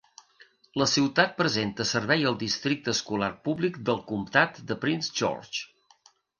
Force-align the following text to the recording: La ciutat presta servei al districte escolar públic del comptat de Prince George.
La 0.81 0.87
ciutat 0.93 1.35
presta 1.41 1.85
servei 1.89 2.25
al 2.31 2.39
districte 2.45 2.93
escolar 2.95 3.31
públic 3.49 3.79
del 3.91 4.03
comptat 4.11 4.61
de 4.73 4.81
Prince 4.87 5.17
George. 5.23 6.13